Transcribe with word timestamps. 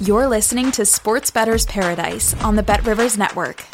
You're 0.00 0.28
listening 0.28 0.70
to 0.72 0.84
Sports 0.84 1.32
Bettor's 1.32 1.66
Paradise 1.66 2.32
on 2.44 2.54
the 2.54 2.62
Bet 2.62 2.86
Rivers 2.86 3.18
Network. 3.18 3.64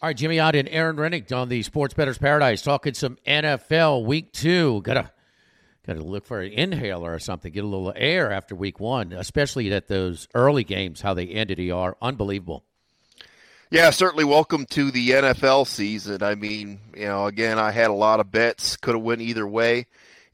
All 0.00 0.08
right, 0.10 0.16
Jimmy 0.16 0.38
Ott 0.38 0.54
and 0.54 0.68
Erin 0.68 0.94
Rynning 0.94 1.36
on 1.36 1.48
the 1.48 1.64
Sports 1.64 1.94
Bettor's 1.94 2.16
Paradise 2.16 2.62
talking 2.62 2.94
some 2.94 3.18
NFL 3.26 4.04
Week 4.04 4.30
Two. 4.30 4.82
Gotta 4.82 5.10
gotta 5.84 6.00
look 6.00 6.24
for 6.24 6.42
an 6.42 6.52
inhaler 6.52 7.12
or 7.12 7.18
something, 7.18 7.52
get 7.52 7.64
a 7.64 7.66
little 7.66 7.92
air 7.96 8.30
after 8.30 8.54
Week 8.54 8.78
One, 8.78 9.12
especially 9.12 9.72
at 9.72 9.88
those 9.88 10.28
early 10.32 10.62
games, 10.62 11.00
how 11.00 11.12
they 11.12 11.26
ended. 11.26 11.68
are 11.72 11.96
unbelievable. 12.00 12.62
Yeah, 13.72 13.90
certainly 13.90 14.24
welcome 14.24 14.64
to 14.66 14.92
the 14.92 15.10
NFL 15.10 15.66
season. 15.66 16.22
I 16.22 16.36
mean, 16.36 16.78
you 16.94 17.06
know, 17.06 17.26
again, 17.26 17.58
I 17.58 17.72
had 17.72 17.90
a 17.90 17.94
lot 17.94 18.20
of 18.20 18.30
bets, 18.30 18.76
could 18.76 18.94
have 18.94 19.02
went 19.02 19.22
either 19.22 19.44
way 19.44 19.86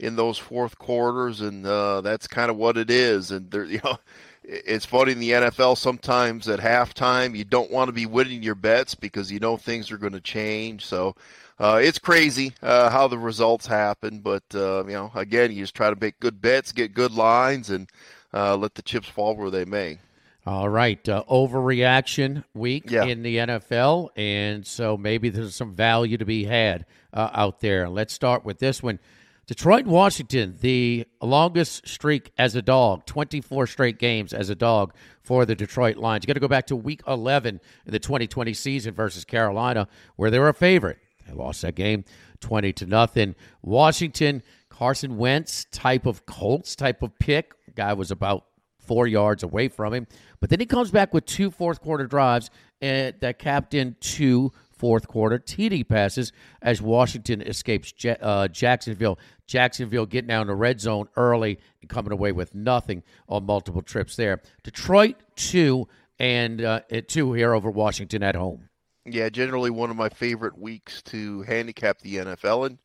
in 0.03 0.17
those 0.17 0.37
fourth 0.37 0.77
quarters, 0.79 1.41
and 1.41 1.65
uh, 1.65 2.01
that's 2.01 2.27
kind 2.27 2.51
of 2.51 2.57
what 2.57 2.77
it 2.77 2.91
is. 2.91 3.31
And 3.31 3.51
there, 3.51 3.65
you 3.65 3.81
know, 3.85 3.99
it's 4.43 4.85
funny 4.85 5.13
in 5.13 5.21
the 5.21 5.31
NFL 5.31 5.79
sometimes 5.79 6.49
at 6.49 6.59
halftime 6.59 7.37
you 7.37 7.45
don't 7.45 7.71
want 7.71 7.89
to 7.89 7.93
be 7.93 8.07
winning 8.07 8.43
your 8.43 8.57
bets 8.57 8.97
because 8.97 9.31
you 9.31 9.39
know 9.39 9.57
things 9.57 9.93
are 9.93 9.99
going 9.99 10.13
to 10.13 10.21
change. 10.21 10.85
So 10.85 11.15
uh, 11.61 11.81
it's 11.83 12.01
crazy 12.01 12.53
uh, 12.61 12.91
how 12.91 13.07
the 13.07 13.19
results 13.19 13.67
happen, 13.67 14.19
but 14.19 14.43
uh, 14.55 14.85
you 14.85 14.95
know, 14.95 15.13
again, 15.15 15.53
you 15.53 15.63
just 15.63 15.77
try 15.77 15.91
to 15.91 16.01
make 16.01 16.19
good 16.19 16.43
bets, 16.43 16.73
get 16.73 16.93
good 16.93 17.13
lines, 17.13 17.71
and 17.71 17.89
uh, 18.35 18.57
let 18.57 18.75
the 18.75 18.83
chips 18.83 19.09
fall 19.09 19.37
where 19.37 19.51
they 19.51 19.65
may. 19.65 19.99
All 20.45 20.69
right, 20.69 21.09
uh, 21.09 21.23
overreaction 21.31 22.43
week 22.53 22.91
yeah. 22.91 23.05
in 23.05 23.23
the 23.23 23.37
NFL, 23.37 24.09
and 24.17 24.67
so 24.67 24.97
maybe 24.97 25.29
there's 25.29 25.55
some 25.55 25.73
value 25.73 26.17
to 26.17 26.25
be 26.25 26.43
had 26.43 26.85
uh, 27.13 27.31
out 27.33 27.61
there. 27.61 27.89
Let's 27.89 28.13
start 28.13 28.45
with 28.45 28.59
this 28.59 28.83
one. 28.83 28.99
Detroit, 29.47 29.87
Washington, 29.87 30.57
the 30.61 31.05
longest 31.21 31.89
streak 31.89 32.31
as 32.39 32.55
a 32.55 32.63
dog, 32.63 33.05
24 33.07 33.67
straight 33.67 33.99
games 33.99 34.33
as 34.33 34.51
a 34.51 34.55
dog 34.55 34.95
for 35.21 35.45
the 35.45 35.57
Detroit 35.57 35.97
Lions. 35.97 36.23
You 36.23 36.29
got 36.29 36.35
to 36.35 36.41
go 36.41 36.47
back 36.47 36.69
to 36.69 36.77
week 36.77 37.03
11 37.09 37.61
in 37.85 37.93
the 37.93 37.99
2020 37.99 38.55
season 38.55 38.95
versus 38.95 39.25
Carolina, 39.25 39.89
where 40.15 40.31
they 40.31 40.39
were 40.39 40.49
a 40.49 40.55
favorite. 40.55 40.99
They 41.27 41.35
lost 41.35 41.63
that 41.63 41.75
game 41.75 42.05
20 42.41 42.73
to 42.75 42.87
nothing. 42.87 43.35
Washington, 43.63 44.45
Carson 44.69 45.17
Wentz 45.19 45.67
type 45.73 46.07
of 46.07 46.25
Colts 46.25 46.77
type 46.77 47.03
of 47.03 47.19
pick. 47.19 47.55
Guy 47.75 47.95
was 47.95 48.13
about 48.13 48.45
four 48.79 49.09
yards 49.09 49.43
away 49.43 49.67
from 49.67 49.93
him. 49.93 50.07
But 50.39 50.51
then 50.51 50.61
he 50.61 50.67
comes 50.67 50.93
back 50.93 51.13
with 51.13 51.27
two 51.27 51.51
fourth 51.51 51.81
quarter 51.81 52.07
drives 52.07 52.49
and 52.81 53.15
that 53.21 53.39
capped 53.41 53.75
in 53.75 53.97
two 54.01 54.53
fourth 54.83 55.07
quarter 55.07 55.39
TD 55.39 55.89
passes 55.89 56.33
as 56.61 56.83
Washington 56.83 57.41
escapes 57.41 57.95
uh, 58.21 58.49
Jacksonville. 58.49 59.17
Jacksonville 59.47 60.07
getting 60.07 60.27
down 60.27 60.49
the 60.49 60.57
red 60.57 60.81
zone 60.81 61.07
early 61.15 61.61
and 61.81 61.89
coming 61.89 62.13
away 62.13 62.33
with 62.33 62.53
nothing 62.53 63.05
on 63.29 63.47
multiple 63.47 63.83
trips 63.83 64.17
there. 64.17 64.43
Detroit, 64.65 65.15
two, 65.37 65.87
and 66.19 66.61
uh, 66.61 66.81
two 67.07 67.33
here 67.33 67.55
over 67.55 67.71
Washington 67.71 68.25
at 68.25 68.35
home. 68.35 68.71
Yeah, 69.07 69.29
generally 69.29 69.71
one 69.71 69.91
of 69.91 69.97
my 69.97 70.09
favorite 70.09 70.59
weeks 70.59 71.01
to 71.03 71.43
handicap 71.43 72.01
the 72.01 72.17
NFL. 72.17 72.67
And, 72.67 72.79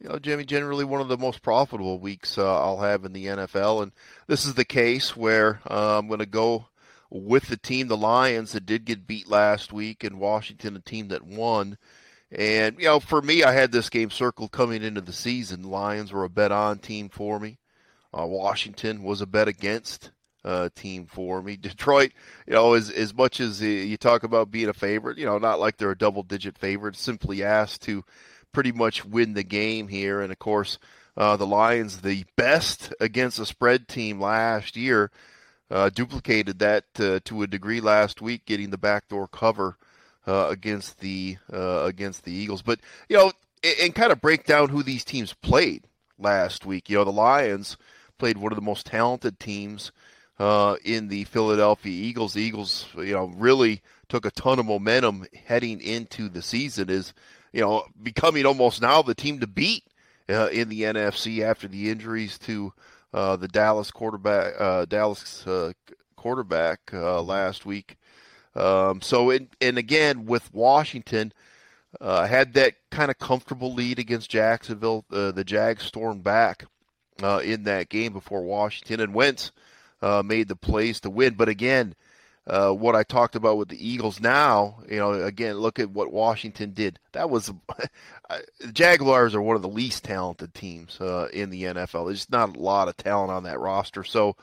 you 0.00 0.08
know, 0.08 0.18
Jimmy, 0.18 0.44
generally 0.44 0.84
one 0.84 1.00
of 1.00 1.06
the 1.06 1.18
most 1.18 1.40
profitable 1.42 2.00
weeks 2.00 2.36
uh, 2.36 2.62
I'll 2.62 2.80
have 2.80 3.04
in 3.04 3.12
the 3.12 3.26
NFL. 3.26 3.84
And 3.84 3.92
this 4.26 4.44
is 4.44 4.54
the 4.54 4.64
case 4.64 5.16
where 5.16 5.60
uh, 5.70 5.98
I'm 5.98 6.08
going 6.08 6.18
to 6.18 6.26
go 6.26 6.66
with 7.10 7.48
the 7.48 7.56
team, 7.56 7.88
the 7.88 7.96
Lions, 7.96 8.52
that 8.52 8.66
did 8.66 8.84
get 8.84 9.06
beat 9.06 9.28
last 9.28 9.72
week, 9.72 10.04
and 10.04 10.20
Washington, 10.20 10.76
a 10.76 10.80
team 10.80 11.08
that 11.08 11.24
won. 11.24 11.78
And, 12.30 12.76
you 12.78 12.84
know, 12.84 13.00
for 13.00 13.22
me, 13.22 13.42
I 13.42 13.52
had 13.52 13.72
this 13.72 13.88
game 13.88 14.10
circled 14.10 14.52
coming 14.52 14.82
into 14.82 15.00
the 15.00 15.12
season. 15.12 15.62
Lions 15.62 16.12
were 16.12 16.24
a 16.24 16.28
bet 16.28 16.52
on 16.52 16.78
team 16.78 17.08
for 17.08 17.40
me. 17.40 17.58
Uh, 18.16 18.26
Washington 18.26 19.02
was 19.02 19.20
a 19.20 19.26
bet 19.26 19.48
against 19.48 20.10
uh, 20.44 20.68
team 20.74 21.06
for 21.06 21.42
me. 21.42 21.56
Detroit, 21.60 22.12
you 22.46 22.52
know, 22.52 22.74
as, 22.74 22.90
as 22.90 23.14
much 23.14 23.40
as 23.40 23.62
you 23.62 23.96
talk 23.96 24.24
about 24.24 24.50
being 24.50 24.68
a 24.68 24.74
favorite, 24.74 25.18
you 25.18 25.24
know, 25.24 25.38
not 25.38 25.60
like 25.60 25.76
they're 25.76 25.90
a 25.90 25.98
double 25.98 26.22
digit 26.22 26.58
favorite, 26.58 26.96
simply 26.96 27.42
asked 27.42 27.82
to 27.82 28.04
pretty 28.52 28.72
much 28.72 29.04
win 29.04 29.32
the 29.32 29.42
game 29.42 29.88
here. 29.88 30.20
And, 30.20 30.30
of 30.30 30.38
course, 30.38 30.78
uh, 31.16 31.36
the 31.36 31.46
Lions, 31.46 32.02
the 32.02 32.24
best 32.36 32.92
against 33.00 33.38
a 33.38 33.46
spread 33.46 33.88
team 33.88 34.20
last 34.20 34.76
year, 34.76 35.10
uh, 35.70 35.90
duplicated 35.90 36.58
that 36.60 36.84
uh, 36.98 37.20
to 37.24 37.42
a 37.42 37.46
degree 37.46 37.80
last 37.80 38.22
week, 38.22 38.46
getting 38.46 38.70
the 38.70 38.78
backdoor 38.78 39.28
cover 39.28 39.76
uh, 40.26 40.48
against 40.48 41.00
the 41.00 41.36
uh, 41.52 41.82
against 41.84 42.24
the 42.24 42.32
Eagles. 42.32 42.62
But 42.62 42.80
you 43.08 43.16
know, 43.16 43.32
and, 43.62 43.74
and 43.82 43.94
kind 43.94 44.12
of 44.12 44.20
break 44.20 44.44
down 44.44 44.68
who 44.68 44.82
these 44.82 45.04
teams 45.04 45.34
played 45.34 45.84
last 46.18 46.66
week. 46.66 46.88
You 46.88 46.98
know, 46.98 47.04
the 47.04 47.12
Lions 47.12 47.76
played 48.18 48.38
one 48.38 48.52
of 48.52 48.56
the 48.56 48.62
most 48.62 48.86
talented 48.86 49.38
teams 49.38 49.92
uh, 50.38 50.76
in 50.84 51.08
the 51.08 51.24
Philadelphia 51.24 51.92
Eagles. 51.92 52.34
The 52.34 52.42
Eagles, 52.42 52.86
you 52.96 53.12
know, 53.12 53.32
really 53.36 53.82
took 54.08 54.24
a 54.24 54.30
ton 54.30 54.58
of 54.58 54.66
momentum 54.66 55.26
heading 55.44 55.80
into 55.80 56.28
the 56.28 56.42
season. 56.42 56.90
Is 56.90 57.12
you 57.52 57.60
know 57.60 57.84
becoming 58.02 58.46
almost 58.46 58.82
now 58.82 59.02
the 59.02 59.14
team 59.14 59.40
to 59.40 59.46
beat 59.46 59.84
uh, 60.28 60.48
in 60.48 60.68
the 60.68 60.82
NFC 60.82 61.42
after 61.42 61.68
the 61.68 61.90
injuries 61.90 62.38
to 62.40 62.72
uh, 63.12 63.36
the 63.36 63.48
Dallas 63.48 63.90
quarterback, 63.90 64.54
uh, 64.58 64.84
Dallas 64.84 65.46
uh, 65.46 65.72
quarterback 66.16 66.80
uh, 66.92 67.22
last 67.22 67.66
week. 67.66 67.96
Um, 68.54 69.00
so, 69.00 69.30
in, 69.30 69.48
and 69.60 69.78
again 69.78 70.26
with 70.26 70.52
Washington, 70.52 71.32
uh, 72.00 72.26
had 72.26 72.54
that 72.54 72.74
kind 72.90 73.10
of 73.10 73.18
comfortable 73.18 73.72
lead 73.72 73.98
against 73.98 74.30
Jacksonville. 74.30 75.04
the 75.08 75.44
Jags 75.44 75.84
stormed 75.84 76.22
back 76.22 76.64
in 77.42 77.64
that 77.64 77.88
game 77.88 78.12
before 78.12 78.42
Washington 78.42 79.00
and 79.00 79.14
Wentz 79.14 79.52
made 80.24 80.48
the 80.48 80.56
plays 80.56 81.00
to 81.00 81.10
win. 81.10 81.34
But 81.34 81.48
again, 81.48 81.94
uh, 82.48 82.72
what 82.72 82.96
I 82.96 83.02
talked 83.02 83.36
about 83.36 83.58
with 83.58 83.68
the 83.68 83.88
Eagles 83.88 84.20
now, 84.20 84.78
you 84.88 84.96
know, 84.96 85.12
again, 85.12 85.56
look 85.56 85.78
at 85.78 85.90
what 85.90 86.10
Washington 86.10 86.72
did. 86.72 86.98
That 87.12 87.28
was 87.28 87.52
the 88.60 88.72
Jaguars 88.72 89.34
are 89.34 89.42
one 89.42 89.56
of 89.56 89.62
the 89.62 89.68
least 89.68 90.04
talented 90.04 90.54
teams 90.54 90.98
uh, 90.98 91.28
in 91.32 91.50
the 91.50 91.64
NFL. 91.64 92.06
There's 92.06 92.30
not 92.30 92.56
a 92.56 92.60
lot 92.60 92.88
of 92.88 92.96
talent 92.96 93.30
on 93.30 93.42
that 93.42 93.60
roster. 93.60 94.02
So, 94.02 94.34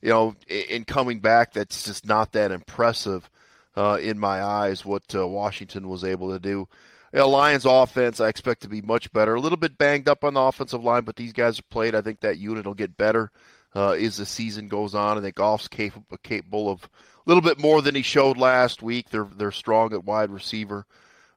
you 0.00 0.08
know, 0.08 0.34
in 0.48 0.86
coming 0.86 1.20
back, 1.20 1.52
that's 1.52 1.84
just 1.84 2.06
not 2.06 2.32
that 2.32 2.50
impressive 2.50 3.28
uh, 3.76 3.98
in 4.00 4.18
my 4.18 4.42
eyes. 4.42 4.86
What 4.86 5.14
uh, 5.14 5.28
Washington 5.28 5.88
was 5.88 6.02
able 6.02 6.32
to 6.32 6.38
do. 6.38 6.66
You 7.12 7.18
know, 7.18 7.28
Lions 7.28 7.66
offense, 7.66 8.20
I 8.20 8.28
expect 8.28 8.62
to 8.62 8.68
be 8.68 8.80
much 8.80 9.12
better. 9.12 9.34
A 9.34 9.40
little 9.40 9.58
bit 9.58 9.76
banged 9.76 10.08
up 10.08 10.24
on 10.24 10.32
the 10.32 10.40
offensive 10.40 10.82
line, 10.82 11.02
but 11.02 11.16
these 11.16 11.34
guys 11.34 11.56
have 11.56 11.68
played. 11.68 11.94
I 11.94 12.00
think 12.00 12.20
that 12.20 12.38
unit 12.38 12.64
will 12.64 12.74
get 12.74 12.96
better 12.96 13.30
uh, 13.74 13.92
as 13.92 14.16
the 14.16 14.26
season 14.26 14.68
goes 14.68 14.94
on. 14.94 15.18
I 15.18 15.20
think 15.20 15.36
Goff's 15.36 15.68
capable 15.68 16.18
capable 16.22 16.70
of 16.70 16.84
a 16.84 16.88
little 17.26 17.42
bit 17.42 17.60
more 17.60 17.82
than 17.82 17.94
he 17.94 18.02
showed 18.02 18.36
last 18.36 18.82
week. 18.82 19.10
They're 19.10 19.28
they're 19.36 19.52
strong 19.52 19.92
at 19.92 20.04
wide 20.04 20.30
receiver, 20.30 20.86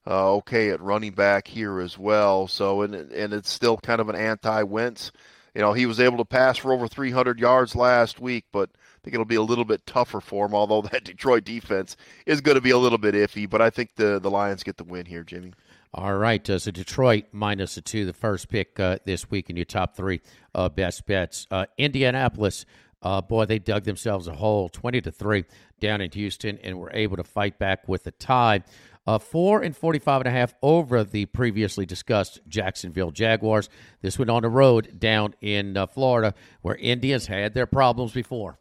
uh, 0.07 0.33
okay 0.35 0.69
at 0.69 0.81
running 0.81 1.11
back 1.11 1.47
here 1.47 1.79
as 1.79 1.97
well. 1.97 2.47
So 2.47 2.81
and 2.81 2.95
and 2.95 3.33
it's 3.33 3.49
still 3.49 3.77
kind 3.77 4.01
of 4.01 4.09
an 4.09 4.15
anti-Wentz. 4.15 5.11
You 5.53 5.61
know, 5.61 5.73
he 5.73 5.85
was 5.85 5.99
able 5.99 6.17
to 6.17 6.25
pass 6.25 6.57
for 6.57 6.73
over 6.73 6.87
300 6.87 7.39
yards 7.39 7.75
last 7.75 8.19
week, 8.19 8.45
but 8.51 8.71
I 8.73 8.97
think 9.03 9.13
it'll 9.13 9.25
be 9.25 9.35
a 9.35 9.41
little 9.43 9.65
bit 9.65 9.85
tougher 9.85 10.19
for 10.19 10.47
him. 10.47 10.55
Although 10.55 10.81
that 10.91 11.03
Detroit 11.03 11.43
defense 11.43 11.95
is 12.25 12.41
going 12.41 12.55
to 12.55 12.61
be 12.61 12.71
a 12.71 12.77
little 12.77 12.97
bit 12.97 13.15
iffy, 13.15 13.49
but 13.49 13.61
I 13.61 13.69
think 13.69 13.91
the 13.95 14.19
the 14.19 14.31
Lions 14.31 14.63
get 14.63 14.77
the 14.77 14.83
win 14.83 15.05
here, 15.05 15.23
Jimmy. 15.23 15.53
All 15.95 16.15
right, 16.15 16.49
uh, 16.49 16.57
so 16.57 16.71
Detroit 16.71 17.25
minus 17.33 17.77
a 17.77 17.81
two, 17.81 18.05
the 18.05 18.13
first 18.13 18.49
pick 18.49 18.79
uh, 18.79 18.97
this 19.05 19.29
week 19.29 19.51
in 19.51 19.55
your 19.55 19.65
top 19.65 19.95
three 19.95 20.21
uh, 20.55 20.67
best 20.67 21.05
bets. 21.05 21.45
Uh, 21.51 21.67
Indianapolis 21.77 22.65
uh, 23.03 23.21
boy, 23.21 23.45
they 23.45 23.59
dug 23.59 23.83
themselves 23.83 24.27
a 24.27 24.33
hole, 24.33 24.69
twenty 24.69 25.01
to 25.01 25.11
three, 25.11 25.45
down 25.79 26.01
in 26.01 26.09
Houston, 26.09 26.57
and 26.63 26.79
were 26.79 26.89
able 26.95 27.17
to 27.17 27.23
fight 27.23 27.59
back 27.59 27.87
with 27.87 28.07
a 28.07 28.11
tie. 28.11 28.63
Uh, 29.05 29.19
four 29.19 29.61
and 29.61 29.75
45 29.75 30.21
and 30.21 30.27
a 30.29 30.31
half 30.31 30.55
over 30.63 31.03
the 31.03 31.25
previously 31.25 31.85
discussed 31.85 32.39
Jacksonville 32.47 33.11
Jaguars. 33.11 33.69
This 34.01 34.17
one 34.17 34.29
on 34.29 34.41
the 34.43 34.49
road 34.49 34.97
down 34.97 35.35
in 35.41 35.77
Florida, 35.93 36.33
where 36.61 36.75
Indians 36.75 37.27
had 37.27 37.53
their 37.53 37.67
problems 37.67 38.13
before. 38.13 38.57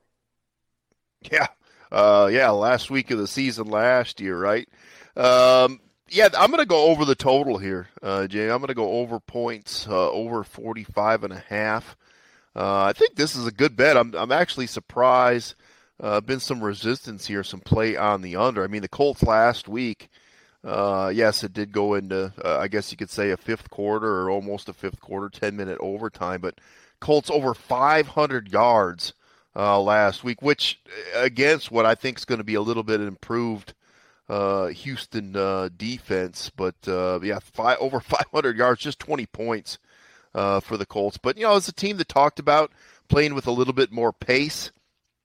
Yeah, 1.31 1.47
yeah. 1.93 2.51
Last 2.51 2.91
week 2.91 3.11
of 3.11 3.19
the 3.19 3.29
season 3.29 3.69
last 3.69 4.21
year, 4.21 4.39
right? 4.39 4.69
Um, 5.17 5.79
yeah, 6.13 6.29
I'm 6.37 6.51
going 6.51 6.63
to 6.63 6.67
go 6.67 6.87
over 6.87 7.05
the 7.05 7.15
total 7.15 7.57
here, 7.57 7.89
uh, 8.03 8.27
Jay. 8.27 8.51
I'm 8.51 8.59
going 8.59 8.69
to 8.69 8.75
go 8.75 8.93
over 8.93 9.19
points, 9.19 9.87
uh, 9.89 10.11
over 10.11 10.45
45 10.45 11.25
and 11.25 11.33
a 11.33 11.45
half. 11.49 11.97
Uh, 12.55 12.85
I 12.85 12.93
think 12.93 13.17
this 13.17 13.35
is 13.35 13.47
a 13.47 13.53
good 13.53 13.77
bet. 13.77 13.97
I'm, 13.97 14.15
I'm 14.15 14.31
actually 14.31 14.67
surprised. 14.67 15.55
Uh, 15.99 16.21
been 16.21 16.41
some 16.41 16.63
resistance 16.63 17.27
here, 17.27 17.43
some 17.43 17.61
play 17.61 17.97
on 17.97 18.21
the 18.21 18.37
under. 18.37 18.63
I 18.63 18.67
mean, 18.67 18.83
the 18.83 18.89
Colts 18.89 19.23
last 19.23 19.69
week, 19.69 20.11
uh, 20.65 21.11
yes, 21.15 21.45
it 21.45 21.55
did 21.55 21.73
go 21.73 21.95
into, 21.95 22.33
uh, 22.45 22.59
I 22.59 22.69
guess 22.69 22.91
you 22.91 22.99
could 22.99 23.11
say, 23.11 23.31
a 23.31 23.37
fifth 23.37 23.71
quarter 23.71 24.21
or 24.21 24.31
almost 24.31 24.69
a 24.69 24.75
fifth 24.75 25.01
quarter, 25.01 25.31
10 25.31 25.57
minute 25.57 25.79
overtime. 25.81 26.41
But 26.41 26.59
Colts 27.01 27.31
over 27.31 27.55
500 27.55 28.53
yards 28.53 29.15
uh, 29.57 29.81
last 29.81 30.25
week, 30.25 30.43
which 30.43 30.81
uh, 31.17 31.21
against 31.21 31.71
what 31.71 31.87
I 31.87 31.95
think 31.95 32.19
is 32.19 32.25
going 32.25 32.39
to 32.39 32.45
be 32.45 32.55
a 32.55 32.63
little 32.63 32.83
bit 32.83 33.01
improved 33.01 33.73
uh, 34.33 34.69
Houston 34.69 35.37
uh, 35.37 35.69
defense. 35.77 36.51
But 36.55 36.77
uh, 36.87 37.21
yeah, 37.23 37.39
five, 37.43 37.79
over 37.81 38.01
500 38.01 38.57
yards, 38.57 38.81
just 38.81 38.99
20 38.99 39.27
points 39.27 39.79
uh, 40.35 40.61
for 40.61 40.77
the 40.77 40.87
Colts. 40.87 41.19
But 41.19 41.37
you 41.37 41.45
know, 41.45 41.57
it's 41.57 41.69
a 41.69 41.73
team 41.73 41.97
that 41.99 42.09
talked 42.09 42.39
about 42.39 42.73
playing 43.09 43.35
with 43.35 43.47
a 43.47 43.53
little 43.53 43.75
bit 43.75 43.93
more 43.93 44.13
pace 44.13 44.73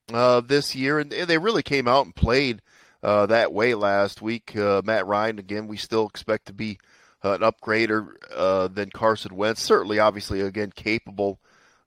this 0.07 0.75
year, 0.75 0.99
and, 0.99 1.11
they 1.11 1.37
really 1.37 1.63
came 1.63 1.87
out 1.87 2.05
and 2.05 2.15
played 2.15 2.61
that 3.01 3.53
way 3.53 3.75
last 3.75 4.21
week. 4.21 4.55
Matt 4.55 5.05
Ryan, 5.07 5.39
again, 5.39 5.67
we 5.67 5.77
still 5.77 6.07
expect 6.07 6.47
to 6.47 6.53
be 6.53 6.79
an 7.23 7.39
upgrader 7.39 8.73
than 8.73 8.89
Carson 8.89 9.35
Wentz. 9.35 9.61
Certainly, 9.61 9.99
obviously, 9.99 10.41
again, 10.41 10.71
capable 10.75 11.39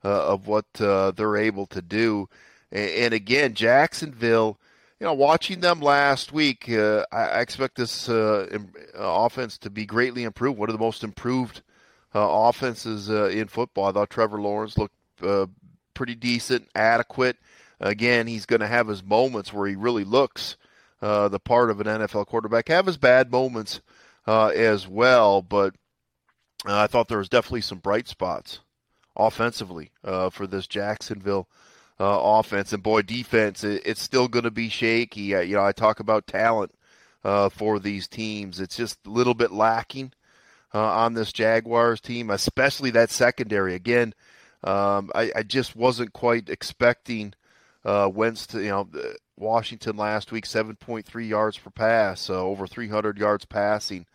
uh, 0.04 0.28
of 0.28 0.46
what 0.46 0.64
uh, 0.80 1.10
they're 1.12 1.36
able 1.36 1.66
to 1.66 1.82
do. 1.82 2.28
And, 2.72 2.90
and, 2.90 3.14
again, 3.14 3.54
Jacksonville, 3.54 4.58
you 5.00 5.06
know, 5.06 5.14
watching 5.14 5.60
them 5.60 5.80
last 5.80 6.30
week, 6.30 6.68
uh, 6.70 7.06
I, 7.10 7.40
expect 7.40 7.76
this 7.76 8.08
uh, 8.08 8.46
uh, 8.52 8.98
offense 8.98 9.56
to 9.58 9.70
be 9.70 9.86
greatly 9.86 10.24
improved. 10.24 10.58
One 10.58 10.68
of 10.68 10.74
the 10.74 10.84
most 10.84 11.02
improved 11.02 11.62
uh, 12.14 12.20
offenses 12.20 13.08
in 13.08 13.48
football. 13.48 13.86
I 13.86 13.92
thought 13.92 14.10
Trevor 14.10 14.40
Lawrence 14.40 14.76
looked 14.76 14.94
pretty 15.94 16.14
decent, 16.14 16.68
adequate. 16.74 17.38
Again, 17.80 18.26
he's 18.26 18.44
going 18.44 18.60
to 18.60 18.66
have 18.66 18.88
his 18.88 19.02
moments 19.02 19.52
where 19.52 19.66
he 19.66 19.74
really 19.74 20.04
looks 20.04 20.58
the 21.00 21.40
part 21.42 21.70
of 21.70 21.80
an 21.80 21.86
NFL 21.86 22.26
quarterback. 22.26 22.68
Have 22.68 22.86
his 22.86 22.98
bad 22.98 23.30
moments 23.30 23.80
as 24.26 24.86
well, 24.86 25.40
but 25.40 25.74
I 26.66 26.86
thought 26.86 27.08
there 27.08 27.18
was 27.18 27.30
definitely 27.30 27.62
some 27.62 27.78
bright 27.78 28.06
spots 28.06 28.60
offensively 29.16 29.92
uh, 30.04 30.30
for 30.30 30.46
this 30.46 30.66
Jacksonville 30.66 31.48
uh, 32.00 32.18
offense. 32.18 32.72
And 32.72 32.82
boy, 32.82 33.02
defense, 33.02 33.62
it, 33.62 33.82
it's 33.84 34.02
still 34.02 34.26
going 34.26 34.44
to 34.44 34.50
be 34.50 34.70
shaky. 34.70 35.34
Uh, 35.34 35.40
you 35.40 35.54
know, 35.54 35.64
I 35.64 35.72
talk 35.72 36.00
about 36.00 36.26
talent 36.26 36.72
uh, 37.22 37.50
for 37.50 37.78
these 37.78 38.08
teams. 38.08 38.58
It's 38.58 38.76
just 38.76 38.98
a 39.06 39.10
little 39.10 39.34
bit 39.34 39.52
lacking 39.52 40.12
uh, 40.72 40.82
on 40.82 41.12
this 41.12 41.30
Jaguars 41.30 42.00
team, 42.00 42.30
especially 42.30 42.90
that 42.92 43.10
secondary. 43.10 43.74
Again, 43.74 44.14
um, 44.64 45.10
I, 45.14 45.30
I, 45.36 45.42
just 45.42 45.74
wasn't 45.76 46.12
quite 46.12 46.50
expecting 46.50 47.34
uh, 47.84 48.10
Wentz 48.12 48.46
to, 48.48 48.62
you 48.62 48.68
know, 48.68 48.88
Washington 49.38 49.96
last 49.96 50.32
week, 50.32 50.44
7.3 50.44 51.28
yards 51.28 51.56
per 51.56 51.70
pass, 51.70 52.28
over 52.28 52.66
300 52.66 53.16
yards 53.16 53.46
passing. 53.46 54.06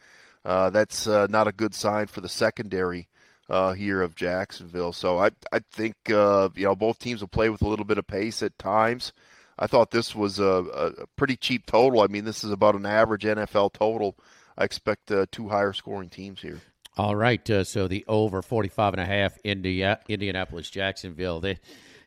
that's 0.44 1.08
not 1.08 1.48
a 1.48 1.52
good 1.52 1.74
sign 1.74 2.06
for 2.08 2.22
the 2.22 2.30
secondary 2.30 3.08
uh, 3.50 3.74
here 3.74 4.02
of 4.02 4.16
Jacksonville. 4.16 4.94
So 4.94 5.20
I 5.20 5.32
I 5.52 5.60
think 5.72 5.96
uh, 6.10 6.50
you 6.56 6.66
know 6.66 6.76
both 6.76 7.00
teams 7.00 7.22
will 7.22 7.28
play 7.28 7.50
with 7.50 7.62
a 7.62 7.68
little 7.68 7.86
bit 7.86 7.98
of 7.98 8.08
pace 8.08 8.44
at 8.44 8.58
times. 8.60 9.14
I 9.58 9.68
thought 9.68 9.92
this 9.92 10.14
was 10.14 10.40
a, 10.40 10.46
a 10.46 11.08
pretty 11.16 11.38
cheap 11.38 11.66
total. 11.66 12.02
I 12.02 12.08
mean, 12.08 12.26
this 12.26 12.44
is 12.44 12.52
about 12.52 12.76
an 12.76 12.86
average 12.86 13.24
NFL 13.24 13.72
total. 13.74 14.18
I 14.58 14.66
expect 14.66 15.12
uh, 15.12 15.28
two 15.32 15.48
higher 15.48 15.72
scoring 15.72 16.10
teams 16.10 16.42
here. 16.42 16.60
All 16.98 17.16
right, 17.16 17.50
uh, 17.50 17.64
so 17.64 17.88
the 17.88 18.06
over 18.08 18.42
45 18.42 18.94
and 18.94 19.02
a 19.02 19.06
half 19.06 19.38
India, 19.44 20.00
Indianapolis 20.08 20.70
Jacksonville. 20.70 21.42
They 21.42 21.58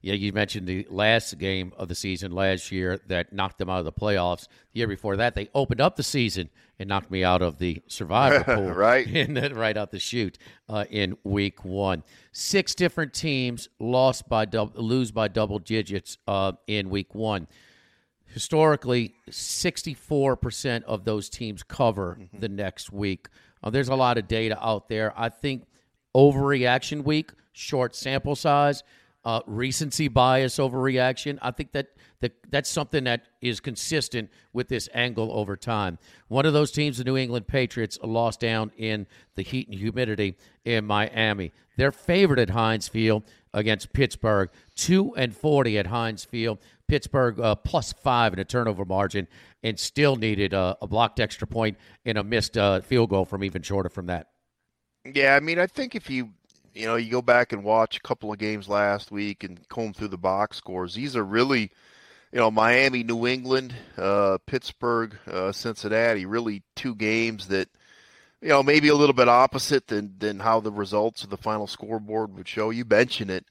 yeah, 0.00 0.14
you 0.14 0.32
mentioned 0.32 0.66
the 0.66 0.86
last 0.90 1.38
game 1.38 1.72
of 1.76 1.88
the 1.88 1.94
season 1.94 2.32
last 2.32 2.70
year 2.70 3.00
that 3.08 3.32
knocked 3.32 3.58
them 3.58 3.68
out 3.68 3.80
of 3.80 3.84
the 3.84 3.92
playoffs. 3.92 4.46
The 4.72 4.80
year 4.80 4.86
before 4.86 5.16
that, 5.16 5.34
they 5.34 5.48
opened 5.54 5.80
up 5.80 5.96
the 5.96 6.02
season 6.02 6.50
and 6.78 6.88
knocked 6.88 7.10
me 7.10 7.24
out 7.24 7.42
of 7.42 7.58
the 7.58 7.82
survivor 7.88 8.44
pool, 8.54 8.70
right? 8.70 9.06
And 9.18 9.36
then 9.36 9.54
right 9.54 9.76
out 9.76 9.90
the 9.90 9.98
chute 9.98 10.38
uh, 10.68 10.84
in 10.90 11.16
week 11.24 11.64
one. 11.64 12.04
Six 12.30 12.74
different 12.74 13.12
teams 13.12 13.68
lost 13.80 14.28
by 14.28 14.46
lose 14.74 15.10
by 15.10 15.28
double 15.28 15.58
digits 15.58 16.18
uh, 16.28 16.52
in 16.66 16.90
week 16.90 17.14
one. 17.14 17.48
Historically, 18.26 19.14
64% 19.30 20.82
of 20.84 21.04
those 21.04 21.28
teams 21.28 21.62
cover 21.62 22.18
mm-hmm. 22.20 22.38
the 22.38 22.48
next 22.48 22.92
week. 22.92 23.28
Uh, 23.62 23.70
there's 23.70 23.88
a 23.88 23.96
lot 23.96 24.18
of 24.18 24.28
data 24.28 24.56
out 24.64 24.88
there. 24.88 25.12
I 25.16 25.30
think 25.30 25.64
overreaction 26.14 27.02
week, 27.02 27.32
short 27.52 27.96
sample 27.96 28.36
size– 28.36 28.84
uh, 29.24 29.40
recency 29.46 30.08
bias 30.08 30.58
overreaction. 30.58 31.38
I 31.42 31.50
think 31.50 31.72
that, 31.72 31.88
that 32.20 32.32
that's 32.50 32.70
something 32.70 33.04
that 33.04 33.22
is 33.40 33.60
consistent 33.60 34.30
with 34.52 34.68
this 34.68 34.88
angle 34.94 35.30
over 35.32 35.56
time. 35.56 35.98
One 36.28 36.46
of 36.46 36.52
those 36.52 36.70
teams, 36.70 36.98
the 36.98 37.04
New 37.04 37.16
England 37.16 37.46
Patriots, 37.46 37.98
lost 38.02 38.40
down 38.40 38.72
in 38.76 39.06
the 39.34 39.42
heat 39.42 39.68
and 39.68 39.78
humidity 39.78 40.36
in 40.64 40.84
Miami. 40.84 41.52
They're 41.76 41.92
favored 41.92 42.38
at 42.38 42.50
Heinz 42.50 42.88
Field 42.88 43.24
against 43.52 43.92
Pittsburgh, 43.92 44.50
two 44.74 45.14
and 45.16 45.34
forty 45.36 45.78
at 45.78 45.86
Heinz 45.88 46.24
Field. 46.24 46.58
Pittsburgh 46.86 47.38
uh, 47.38 47.54
plus 47.54 47.92
five 47.92 48.32
in 48.32 48.38
a 48.38 48.44
turnover 48.44 48.84
margin, 48.84 49.28
and 49.62 49.78
still 49.78 50.16
needed 50.16 50.54
uh, 50.54 50.76
a 50.80 50.86
blocked 50.86 51.20
extra 51.20 51.46
point 51.46 51.76
and 52.06 52.16
a 52.16 52.24
missed 52.24 52.56
uh, 52.56 52.80
field 52.80 53.10
goal 53.10 53.26
from 53.26 53.44
even 53.44 53.60
shorter 53.62 53.90
from 53.90 54.06
that. 54.06 54.28
Yeah, 55.04 55.36
I 55.36 55.40
mean, 55.40 55.58
I 55.58 55.66
think 55.66 55.94
if 55.94 56.08
you 56.08 56.30
you 56.78 56.86
know, 56.86 56.94
you 56.94 57.10
go 57.10 57.22
back 57.22 57.52
and 57.52 57.64
watch 57.64 57.96
a 57.96 58.00
couple 58.00 58.32
of 58.32 58.38
games 58.38 58.68
last 58.68 59.10
week 59.10 59.42
and 59.42 59.68
comb 59.68 59.92
through 59.92 60.08
the 60.08 60.16
box 60.16 60.56
scores. 60.56 60.94
These 60.94 61.16
are 61.16 61.24
really, 61.24 61.72
you 62.32 62.38
know, 62.38 62.52
Miami, 62.52 63.02
New 63.02 63.26
England, 63.26 63.74
uh, 63.96 64.38
Pittsburgh, 64.46 65.16
uh, 65.26 65.50
Cincinnati. 65.50 66.24
Really, 66.24 66.62
two 66.76 66.94
games 66.94 67.48
that, 67.48 67.68
you 68.40 68.48
know, 68.48 68.62
maybe 68.62 68.88
a 68.88 68.94
little 68.94 69.14
bit 69.14 69.28
opposite 69.28 69.88
than 69.88 70.14
than 70.20 70.38
how 70.38 70.60
the 70.60 70.70
results 70.70 71.24
of 71.24 71.30
the 71.30 71.36
final 71.36 71.66
scoreboard 71.66 72.36
would 72.36 72.46
show. 72.46 72.70
You 72.70 72.84
mention 72.84 73.28
it, 73.28 73.44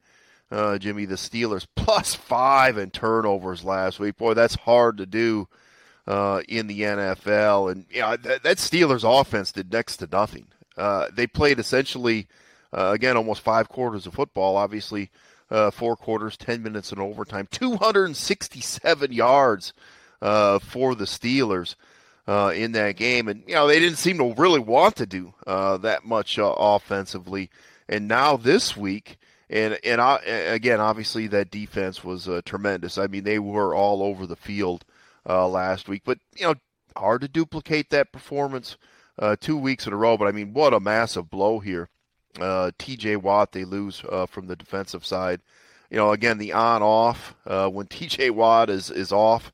uh, 0.50 0.78
Jimmy. 0.78 1.04
The 1.04 1.16
Steelers 1.16 1.68
plus 1.76 2.16
five 2.16 2.78
in 2.78 2.92
turnovers 2.92 3.66
last 3.66 4.00
week. 4.00 4.16
Boy, 4.16 4.36
that's 4.36 4.56
hard 4.56 4.98
to 4.98 5.06
do. 5.06 5.48
Uh, 6.08 6.42
in 6.48 6.68
the 6.68 6.84
NFL, 6.84 7.70
and 7.70 7.86
you 7.90 8.00
know, 8.00 8.16
that, 8.16 8.42
that 8.42 8.56
Steelers 8.56 9.04
offense 9.04 9.52
did 9.52 9.74
next 9.74 9.98
to 9.98 10.08
nothing. 10.10 10.48
Uh, 10.78 11.08
they 11.12 11.28
played 11.28 11.60
essentially 11.60 12.30
uh, 12.74 12.92
again, 12.94 13.18
almost 13.18 13.42
five 13.42 13.70
quarters 13.70 14.06
of 14.06 14.14
football. 14.14 14.58
Obviously, 14.58 15.10
uh, 15.50 15.72
four 15.72 15.96
quarters, 15.96 16.38
10 16.38 16.62
minutes 16.62 16.92
in 16.92 17.00
overtime, 17.00 17.48
267 17.52 19.12
yards 19.12 19.74
uh, 20.22 20.60
for 20.60 20.96
the 20.96 21.06
Steelers 21.06 21.76
uh, 22.28 22.52
in 22.54 22.74
that 22.74 22.98
game. 22.98 23.28
And, 23.28 23.44
you 23.48 23.56
know, 23.56 23.68
they 23.68 23.80
didn't 23.80 23.98
seem 23.98 24.18
to 24.18 24.34
really 24.34 24.60
want 24.60 24.98
to 24.98 25.06
do 25.06 25.34
uh, 25.46 25.78
that 25.78 26.06
much 26.06 26.38
uh, 26.38 26.54
offensively. 26.58 27.50
And 27.88 28.08
now 28.08 28.36
this 28.36 28.76
week, 28.76 29.18
and, 29.50 29.80
and 29.86 30.02
again, 30.26 30.82
obviously, 30.82 31.28
that 31.28 31.52
defense 31.52 32.04
was 32.04 32.30
tremendous. 32.44 32.98
I 32.98 33.08
mean, 33.08 33.24
they 33.24 33.40
were 33.40 33.74
all 33.74 34.04
over 34.04 34.28
the 34.28 34.36
field 34.36 34.84
last 35.26 35.88
week. 35.88 36.02
But, 36.04 36.20
you 36.36 36.48
know, 36.48 36.56
hard 36.98 37.22
to 37.22 37.30
duplicate 37.30 37.90
that 37.92 38.12
performance 38.12 38.76
two 39.40 39.56
weeks 39.56 39.88
in 39.88 39.94
a 39.94 39.96
row. 39.96 40.18
But, 40.18 40.28
I 40.28 40.34
mean, 40.34 40.52
what 40.52 40.74
a 40.74 40.82
massive 40.82 41.30
blow 41.30 41.60
here 41.60 41.88
uh, 42.40 42.72
T.J. 42.78 43.18
Watt, 43.18 43.52
they 43.52 43.66
lose 43.66 44.04
uh, 44.10 44.26
from 44.26 44.48
the 44.48 44.56
defensive 44.56 45.06
side. 45.06 45.42
You 45.90 45.98
know, 45.98 46.12
again, 46.12 46.38
the 46.38 46.54
on-off 46.54 47.36
uh, 47.46 47.70
when 47.70 47.88
T.J. 47.90 48.30
Watt 48.32 48.70
is 48.70 48.92
is 48.92 49.12
off 49.12 49.52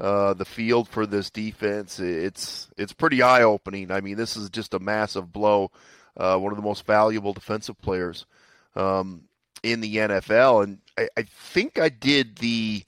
uh, 0.00 0.32
the 0.32 0.46
field 0.46 0.88
for 0.88 1.06
this 1.06 1.28
defense, 1.28 2.00
it's 2.00 2.70
it's 2.78 2.92
pretty 2.92 3.22
eye-opening. 3.22 3.90
I 3.90 4.00
mean, 4.00 4.16
this 4.16 4.34
is 4.34 4.48
just 4.48 4.72
a 4.72 4.78
massive 4.78 5.30
blow. 5.30 5.70
Uh, 6.16 6.38
one 6.38 6.52
of 6.52 6.56
the 6.56 6.64
most 6.64 6.86
valuable 6.86 7.34
defensive 7.34 7.78
players 7.82 8.24
um, 8.76 9.24
in 9.62 9.80
the 9.80 9.96
NFL, 9.96 10.64
and 10.64 10.78
I, 10.96 11.08
I 11.18 11.22
think 11.22 11.78
I 11.78 11.90
did 11.90 12.36
the 12.36 12.82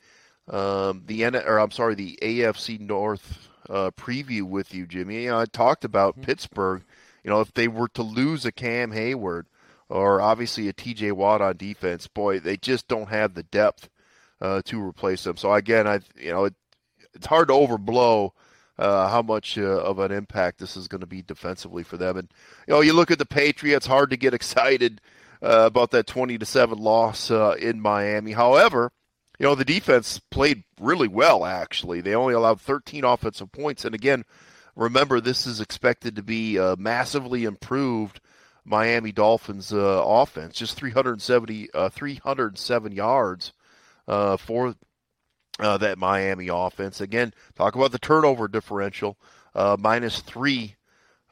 um, 0.48 1.02
the 1.06 1.24
N- 1.24 1.36
or 1.36 1.60
I'm 1.60 1.70
sorry, 1.70 1.94
the 1.94 2.18
AFC 2.22 2.80
North 2.80 3.48
uh, 3.68 3.90
preview 3.90 4.42
with 4.44 4.72
you, 4.72 4.86
Jimmy. 4.86 5.24
You 5.24 5.30
know, 5.30 5.40
I 5.40 5.44
talked 5.44 5.84
about 5.84 6.14
mm-hmm. 6.14 6.24
Pittsburgh 6.24 6.82
you 7.24 7.30
know, 7.30 7.40
if 7.40 7.52
they 7.54 7.68
were 7.68 7.88
to 7.88 8.02
lose 8.02 8.44
a 8.44 8.52
Cam 8.52 8.92
Heyward 8.92 9.44
or 9.88 10.20
obviously 10.20 10.68
a 10.68 10.72
TJ 10.72 11.12
Watt 11.12 11.40
on 11.40 11.56
defense, 11.56 12.06
boy, 12.06 12.40
they 12.40 12.56
just 12.56 12.88
don't 12.88 13.08
have 13.08 13.34
the 13.34 13.42
depth 13.44 13.88
uh, 14.40 14.60
to 14.64 14.82
replace 14.82 15.24
them. 15.24 15.36
So 15.36 15.52
again, 15.52 15.86
I 15.86 16.00
you 16.18 16.32
know 16.32 16.44
it, 16.44 16.54
it's 17.14 17.26
hard 17.26 17.48
to 17.48 17.54
overblow 17.54 18.30
uh, 18.78 19.08
how 19.08 19.22
much 19.22 19.56
uh, 19.56 19.62
of 19.62 19.98
an 20.00 20.10
impact 20.10 20.58
this 20.58 20.76
is 20.76 20.88
going 20.88 21.02
to 21.02 21.06
be 21.06 21.22
defensively 21.22 21.84
for 21.84 21.96
them. 21.96 22.16
And 22.16 22.28
you 22.66 22.74
know, 22.74 22.80
you 22.80 22.92
look 22.92 23.10
at 23.10 23.18
the 23.18 23.26
Patriots, 23.26 23.86
hard 23.86 24.10
to 24.10 24.16
get 24.16 24.34
excited 24.34 25.00
uh, 25.40 25.66
about 25.66 25.92
that 25.92 26.06
twenty 26.06 26.38
to 26.38 26.46
seven 26.46 26.78
loss 26.78 27.30
uh, 27.30 27.54
in 27.58 27.80
Miami. 27.80 28.32
However, 28.32 28.90
you 29.38 29.46
know 29.46 29.54
the 29.54 29.64
defense 29.64 30.18
played 30.30 30.64
really 30.80 31.08
well. 31.08 31.44
Actually, 31.44 32.00
they 32.00 32.14
only 32.14 32.34
allowed 32.34 32.60
thirteen 32.60 33.04
offensive 33.04 33.52
points, 33.52 33.84
and 33.84 33.94
again, 33.94 34.24
remember 34.76 35.20
this 35.20 35.46
is 35.46 35.60
expected 35.60 36.16
to 36.16 36.22
be 36.22 36.56
a 36.56 36.76
massively 36.76 37.44
improved 37.44 38.20
Miami 38.64 39.12
Dolphins 39.12 39.72
uh, 39.72 40.02
offense. 40.04 40.56
Just 40.56 40.76
370, 40.76 41.68
uh, 41.74 41.88
307 41.88 42.92
yards 42.92 43.52
for 44.06 44.74
uh, 45.58 45.78
that 45.78 45.98
Miami 45.98 46.48
offense. 46.48 47.00
Again, 47.00 47.32
talk 47.54 47.74
about 47.74 47.92
the 47.92 47.98
turnover 47.98 48.48
differential, 48.48 49.18
uh, 49.54 49.76
minus 49.78 50.20
three 50.20 50.76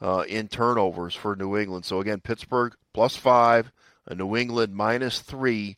uh, 0.00 0.24
in 0.28 0.48
turnovers 0.48 1.14
for 1.14 1.36
New 1.36 1.56
England. 1.56 1.84
So 1.84 2.00
again, 2.00 2.20
Pittsburgh 2.20 2.74
plus 2.94 3.16
five, 3.16 3.72
New 4.14 4.36
England 4.36 4.74
minus 4.74 5.20
three. 5.20 5.76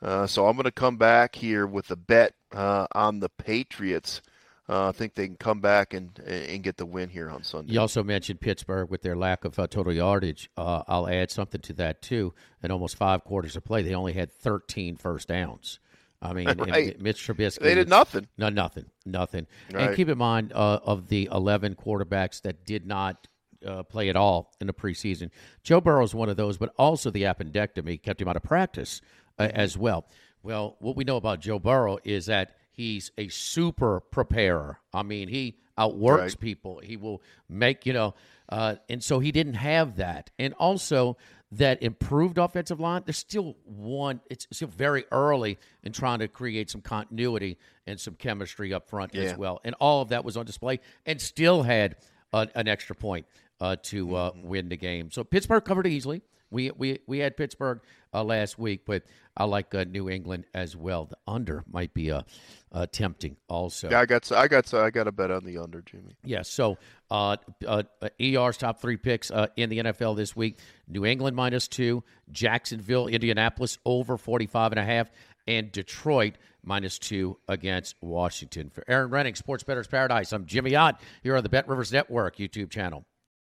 Uh, 0.00 0.26
so 0.26 0.46
I'm 0.46 0.56
going 0.56 0.64
to 0.64 0.72
come 0.72 0.96
back 0.96 1.36
here 1.36 1.66
with 1.66 1.90
a 1.90 1.96
bet 1.96 2.34
uh, 2.52 2.86
on 2.92 3.20
the 3.20 3.28
Patriots. 3.28 4.20
Uh, 4.68 4.88
I 4.88 4.92
think 4.92 5.14
they 5.14 5.26
can 5.26 5.36
come 5.36 5.60
back 5.60 5.92
and 5.92 6.16
and 6.20 6.62
get 6.62 6.76
the 6.76 6.86
win 6.86 7.08
here 7.08 7.28
on 7.28 7.42
Sunday. 7.42 7.72
You 7.72 7.80
also 7.80 8.04
mentioned 8.04 8.40
Pittsburgh 8.40 8.88
with 8.88 9.02
their 9.02 9.16
lack 9.16 9.44
of 9.44 9.56
total 9.56 9.92
yardage. 9.92 10.50
I'll 10.56 11.08
add 11.08 11.30
something 11.30 11.60
to 11.62 11.72
that 11.74 12.00
too. 12.00 12.32
In 12.62 12.70
almost 12.70 12.96
five 12.96 13.24
quarters 13.24 13.56
of 13.56 13.64
play, 13.64 13.82
they 13.82 13.94
only 13.94 14.12
had 14.12 14.32
13 14.32 14.96
first 14.96 15.28
downs. 15.28 15.80
I 16.22 16.32
mean, 16.32 16.46
right. 16.46 17.00
Mitch 17.00 17.26
Trubisky. 17.26 17.58
They 17.58 17.74
did 17.74 17.88
nothing. 17.88 18.28
No, 18.38 18.48
nothing, 18.48 18.86
nothing. 19.04 19.46
Right. 19.72 19.88
And 19.88 19.96
keep 19.96 20.08
in 20.08 20.18
mind, 20.18 20.52
uh, 20.52 20.78
of 20.84 21.08
the 21.08 21.28
11 21.32 21.74
quarterbacks 21.74 22.40
that 22.42 22.64
did 22.64 22.86
not 22.86 23.26
uh, 23.66 23.82
play 23.82 24.08
at 24.08 24.16
all 24.16 24.52
in 24.60 24.68
the 24.68 24.72
preseason, 24.72 25.30
Joe 25.64 25.80
Burrow 25.80 26.04
is 26.04 26.14
one 26.14 26.28
of 26.28 26.36
those, 26.36 26.56
but 26.56 26.72
also 26.78 27.10
the 27.10 27.24
appendectomy 27.24 28.00
kept 28.00 28.20
him 28.20 28.28
out 28.28 28.36
of 28.36 28.44
practice 28.44 29.00
uh, 29.38 29.48
as 29.52 29.76
well. 29.76 30.06
Well, 30.44 30.76
what 30.78 30.96
we 30.96 31.02
know 31.04 31.16
about 31.16 31.40
Joe 31.40 31.58
Burrow 31.58 31.98
is 32.04 32.26
that 32.26 32.54
he's 32.72 33.12
a 33.16 33.28
super 33.28 34.00
preparer. 34.00 34.80
I 34.92 35.02
mean, 35.02 35.28
he 35.28 35.56
outworks 35.78 36.32
right. 36.32 36.40
people. 36.40 36.80
He 36.82 36.96
will 36.96 37.22
make, 37.48 37.86
you 37.86 37.92
know, 37.92 38.14
uh, 38.48 38.76
and 38.88 39.02
so 39.02 39.20
he 39.20 39.32
didn't 39.32 39.54
have 39.54 39.96
that. 39.96 40.30
And 40.38 40.54
also, 40.54 41.16
that 41.52 41.82
improved 41.82 42.38
offensive 42.38 42.80
line, 42.80 43.02
there's 43.04 43.18
still 43.18 43.56
one. 43.64 44.20
It's 44.30 44.46
still 44.52 44.68
very 44.68 45.04
early 45.12 45.58
in 45.82 45.92
trying 45.92 46.20
to 46.20 46.28
create 46.28 46.70
some 46.70 46.80
continuity 46.80 47.58
and 47.86 48.00
some 48.00 48.14
chemistry 48.14 48.72
up 48.72 48.88
front 48.88 49.14
yeah. 49.14 49.24
as 49.24 49.36
well. 49.36 49.60
And 49.62 49.74
all 49.78 50.00
of 50.00 50.08
that 50.08 50.24
was 50.24 50.36
on 50.36 50.46
display, 50.46 50.80
and 51.04 51.20
still 51.20 51.62
had 51.62 51.96
a, 52.32 52.48
an 52.54 52.68
extra 52.68 52.96
point 52.96 53.26
uh, 53.60 53.76
to 53.82 54.16
uh, 54.16 54.30
mm-hmm. 54.30 54.48
win 54.48 54.68
the 54.70 54.76
game. 54.76 55.10
So 55.10 55.24
Pittsburgh 55.24 55.64
covered 55.64 55.86
easily. 55.86 56.22
We 56.52 56.70
we 56.70 57.00
we 57.06 57.18
had 57.18 57.36
Pittsburgh 57.36 57.80
uh, 58.14 58.22
last 58.22 58.58
week, 58.58 58.82
but 58.86 59.02
I 59.36 59.44
like 59.44 59.74
uh, 59.74 59.84
New 59.84 60.08
England 60.08 60.44
as 60.54 60.76
well. 60.76 61.06
The 61.06 61.16
under 61.26 61.64
might 61.70 61.94
be 61.94 62.12
uh, 62.12 62.22
uh 62.70 62.86
tempting 62.92 63.36
also. 63.48 63.90
Yeah, 63.90 64.00
I 64.00 64.06
got 64.06 64.30
I 64.30 64.46
got 64.48 64.72
I 64.74 64.90
got 64.90 65.08
a 65.08 65.12
bet 65.12 65.30
on 65.30 65.44
the 65.44 65.58
under, 65.58 65.80
Jimmy. 65.80 66.16
Yeah, 66.22 66.42
so 66.42 66.78
uh, 67.10 67.38
uh, 67.66 67.82
ER's 68.20 68.56
top 68.56 68.80
three 68.80 68.96
picks 68.96 69.30
in 69.56 69.70
the 69.70 69.78
NFL 69.78 70.16
this 70.16 70.36
week: 70.36 70.58
New 70.86 71.04
England 71.04 71.36
minus 71.36 71.68
two, 71.68 72.04
Jacksonville, 72.30 73.06
Indianapolis 73.06 73.78
over 73.84 74.16
45 74.18 74.72
and 74.72 74.78
a 74.78 74.84
half, 74.84 75.10
and 75.46 75.72
Detroit 75.72 76.34
minus 76.64 76.98
two 76.98 77.38
against 77.48 77.96
Washington. 78.00 78.70
For 78.70 78.84
Erin 78.86 79.10
Rynning, 79.10 79.36
Sports 79.36 79.64
Bettor's 79.64 79.88
Paradise, 79.88 80.32
I'm 80.32 80.46
Jimmy 80.46 80.76
Ott 80.76 81.00
here 81.22 81.36
on 81.36 81.42
the 81.42 81.48
Bet 81.48 81.66
Rivers 81.66 81.92
Network 81.92 82.36
YouTube 82.36 82.70
channel. 82.70 83.04